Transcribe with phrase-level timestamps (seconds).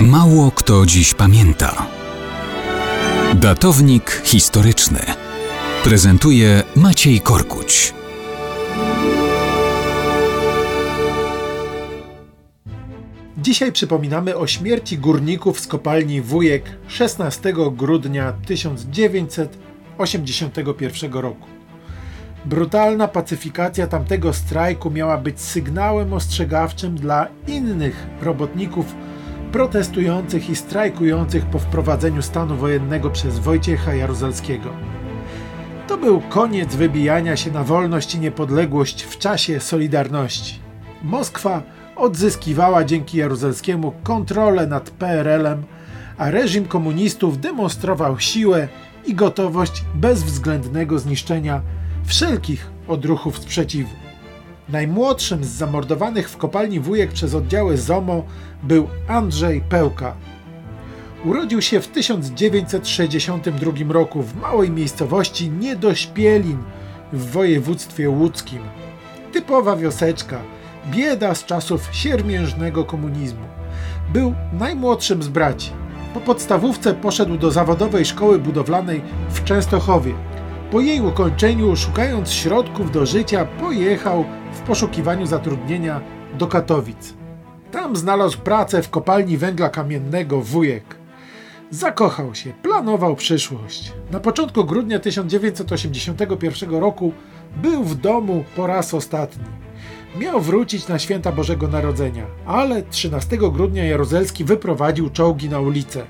[0.00, 1.86] Mało kto dziś pamięta.
[3.34, 5.00] Datownik historyczny
[5.84, 7.94] prezentuje Maciej Korkuć.
[13.38, 21.46] Dzisiaj przypominamy o śmierci górników z kopalni Wujek 16 grudnia 1981 roku.
[22.44, 28.86] Brutalna pacyfikacja tamtego strajku miała być sygnałem ostrzegawczym dla innych robotników
[29.56, 34.70] protestujących i strajkujących po wprowadzeniu stanu wojennego przez Wojciecha Jaruzelskiego.
[35.88, 40.58] To był koniec wybijania się na wolność i niepodległość w czasie Solidarności.
[41.02, 41.62] Moskwa
[41.96, 45.64] odzyskiwała dzięki Jaruzelskiemu kontrolę nad PRL-em,
[46.18, 48.68] a reżim komunistów demonstrował siłę
[49.06, 51.60] i gotowość bezwzględnego zniszczenia
[52.04, 54.05] wszelkich odruchów sprzeciwu.
[54.68, 58.24] Najmłodszym z zamordowanych w kopalni wujek przez oddziały ZOMO
[58.62, 60.14] był Andrzej Pełka.
[61.24, 66.58] Urodził się w 1962 roku w małej miejscowości Niedośpielin
[67.12, 68.58] w województwie łódzkim.
[69.32, 70.38] Typowa wioseczka,
[70.90, 73.46] bieda z czasów siermiężnego komunizmu.
[74.12, 75.70] Był najmłodszym z braci.
[76.14, 80.14] Po podstawówce poszedł do zawodowej szkoły budowlanej w Częstochowie.
[80.70, 86.00] Po jej ukończeniu, szukając środków do życia, pojechał w poszukiwaniu zatrudnienia
[86.38, 87.14] do Katowic.
[87.70, 90.96] Tam znalazł pracę w kopalni węgla kamiennego Wujek.
[91.70, 93.92] Zakochał się, planował przyszłość.
[94.10, 97.12] Na początku grudnia 1981 roku
[97.56, 99.44] był w domu po raz ostatni.
[100.18, 106.06] Miał wrócić na święta Bożego Narodzenia, ale 13 grudnia Jaruzelski wyprowadził czołgi na ulicę.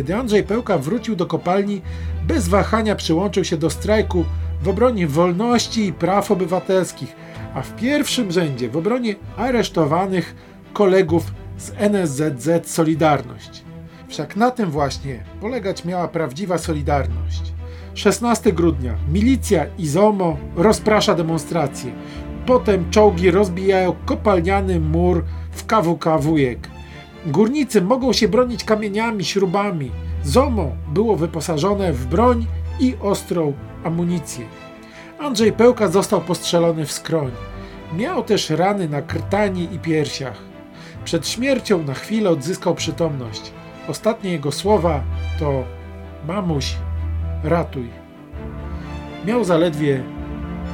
[0.00, 1.82] Kiedy Andrzej Pełka wrócił do kopalni,
[2.26, 4.24] bez wahania przyłączył się do strajku
[4.62, 7.16] w obronie wolności i praw obywatelskich,
[7.54, 10.34] a w pierwszym rzędzie w obronie aresztowanych
[10.72, 13.64] kolegów z NSZZ Solidarność.
[14.08, 17.42] Wszak na tym właśnie polegać miała prawdziwa Solidarność.
[17.94, 21.92] 16 grudnia milicja i ZOMO rozprasza demonstracje.
[22.46, 26.69] Potem czołgi rozbijają kopalniany mur w KWK Wujek.
[27.26, 29.90] Górnicy mogą się bronić kamieniami, śrubami.
[30.24, 32.46] ZOMO było wyposażone w broń
[32.80, 33.52] i ostrą
[33.84, 34.44] amunicję.
[35.18, 37.30] Andrzej Pełka został postrzelony w skroń.
[37.96, 40.36] Miał też rany na krtani i piersiach.
[41.04, 43.52] Przed śmiercią na chwilę odzyskał przytomność.
[43.88, 45.00] Ostatnie jego słowa
[45.38, 45.64] to
[46.26, 46.76] Mamuś,
[47.44, 47.88] ratuj.
[49.26, 50.02] Miał zaledwie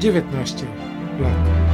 [0.00, 0.66] 19
[1.20, 1.68] lat.